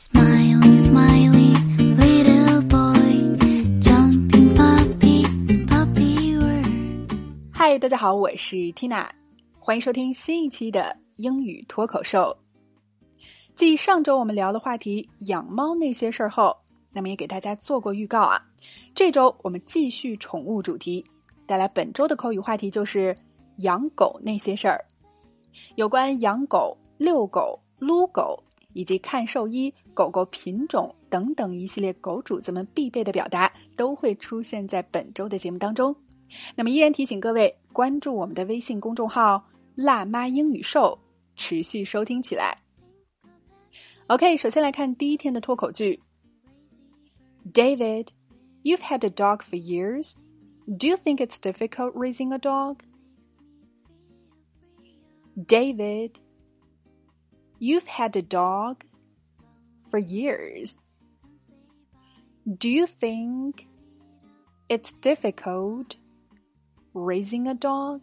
[0.00, 1.52] smile smiley
[1.98, 3.36] little boy
[3.80, 5.26] jumping puppy
[5.66, 7.12] puppy world
[7.52, 9.06] 嗨，大家好，我是 Tina，
[9.58, 12.34] 欢迎收听新一期的英语脱口秀。
[13.54, 16.56] 继上周我们聊的话题养猫那些事儿后，
[16.94, 18.42] 那么也给大家做过预告啊。
[18.94, 21.04] 这周我们继续宠物主题，
[21.44, 23.14] 带来本周的口语话题就是
[23.58, 24.82] 养狗那些事儿。
[25.74, 28.42] 有关养狗、遛狗、撸狗
[28.72, 35.94] 以及看兽医、狗狗品种等等一系列狗主子们必备的表达，都会出现在本周的节目当中。
[36.54, 40.98] 那么，依然提醒各位关注我们的微信公众号“辣妈英语秀”，
[41.36, 42.56] 持续收听起来。
[44.06, 46.00] OK，首先来看第一天的脱口剧。
[47.52, 48.08] David,
[48.62, 50.14] you've had a dog for years.
[50.66, 52.80] Do you think it's difficult raising a dog?
[55.34, 56.16] David,
[57.58, 58.76] you've had a dog
[59.89, 60.75] for years.
[62.45, 63.67] Do you think
[64.69, 65.97] it's difficult
[66.93, 68.01] raising a dog?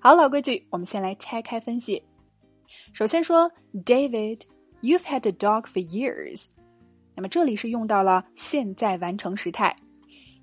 [0.00, 2.02] 好，老规矩，我们先来拆开分析。
[2.92, 4.42] 首先说，David,
[4.80, 6.46] you've had a dog for years。
[7.14, 9.76] 那么这里是用到了现在完成时态，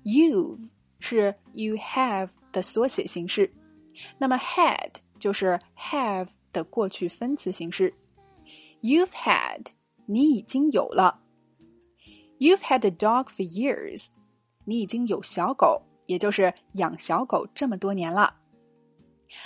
[0.04, 3.52] you've 是 you have 的缩写形式，
[4.18, 7.92] 那么 had 就是 have 的过去分词形式。
[8.85, 9.69] You've had
[10.05, 11.19] 你已经有了
[12.37, 14.09] ，You've had a dog for years，
[14.63, 18.35] 你已经有小狗，也就是养小狗这么多年了。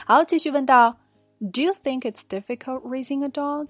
[0.05, 0.91] 好，继续问到
[1.39, 3.69] ，Do you think it's difficult raising a dog?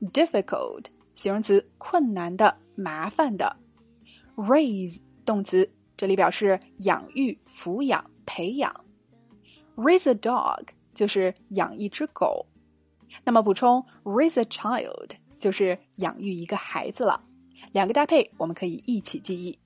[0.00, 3.54] Difficult 形容词，困难的、麻烦的。
[4.36, 8.74] Raise 动词，这里表示养育、抚养、培养。
[9.76, 12.46] Raise a dog 就是养一只狗。
[13.24, 17.22] 那么补充，raise a child 就是养育一个孩子了。
[17.72, 19.58] 两个搭配，我们可以一起记忆。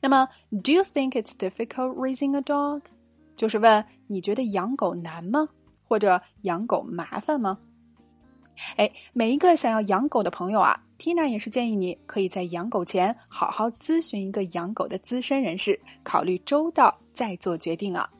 [0.00, 2.82] 那么，Do you think it's difficult raising a dog？
[3.36, 5.48] 就是问你觉得养狗难吗？
[5.84, 7.58] 或者养狗麻烦吗？
[8.76, 18.10] 哎，每一个想要养狗的朋友啊，Tina 也是建议你可以在养狗前好好咨询一个养狗的资深人士，考虑周到再做决定啊。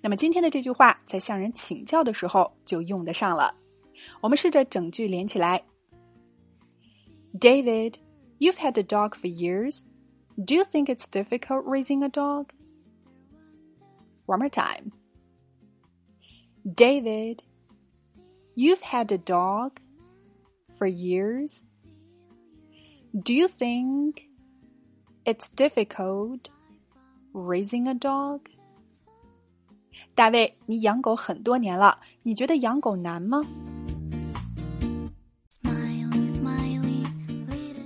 [0.00, 3.54] 那么今天的这句话在向人请教的时候就用得上了。
[4.20, 5.62] 我们试着整句连起来。
[7.38, 7.94] David,
[8.38, 9.82] you've had a dog for years.
[10.36, 12.50] Do you think it's difficult raising a dog?
[14.26, 14.92] One more time.
[16.64, 17.42] David,
[18.54, 19.80] you've had a dog
[20.78, 21.62] for years.
[23.14, 24.28] Do you think
[25.24, 26.50] it's difficult
[27.32, 28.48] raising a dog?
[30.15, 33.41] 大卫，你养狗很多年了，你觉得养狗难吗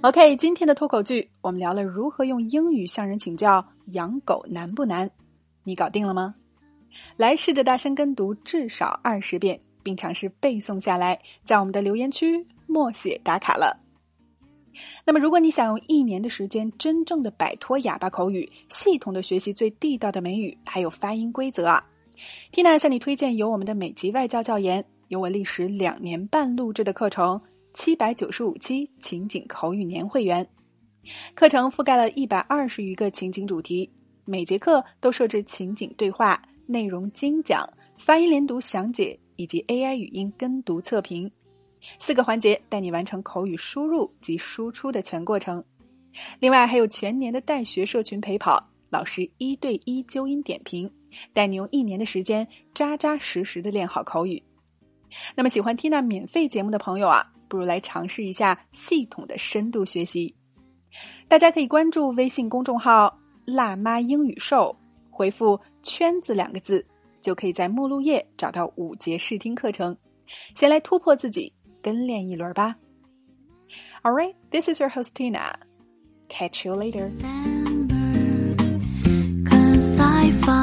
[0.01, 5.09] little？OK，今天的脱口剧我们聊了如何用英语向人请教养狗难不难，
[5.63, 6.33] 你搞定了吗？
[7.17, 13.77] 来试着大声跟读至少二十遍，并尝试背诵下来，在我们的留言区默写打卡了。
[15.05, 21.83] 那么，如果你想用一年的时间真正的摆脱哑巴口语，系统的学习最地道的美语，还有发音规则啊
[22.51, 27.41] ，Tina 向你推荐由我们的美籍外教教研，由我历时两年半录制的课程
[27.73, 30.47] 七百九十五期情景口语年会员。
[31.33, 33.89] 课程覆盖了一百二十余个情景主题，
[34.25, 37.67] 每节课都设置情景对话、内容精讲、
[37.97, 41.31] 发音连读详解以及 AI 语音跟读测评。
[41.97, 45.63] 四个环节带你完成口语输入及输出的全过程。
[46.39, 50.91] 另外还有全年的带学社群陪跑，老师一对一纠音点评，
[51.33, 54.43] 带你用一年的时间扎扎实实的练好口语。
[55.33, 60.35] 那么喜欢 Tina 免费节目的朋友啊，不如来尝试一下系统的深度学习。
[61.27, 64.75] 大家可以关注微信公众号“辣妈英语秀”，
[65.09, 66.85] 回复“圈子”两个字，
[67.21, 69.95] 就可以在目录页找到五节试听课程。
[70.53, 72.75] 先来突破自己，跟练一轮吧。
[74.03, 75.53] All right, this is your host Tina.
[76.27, 77.60] Catch you later.
[80.21, 80.60] 开放。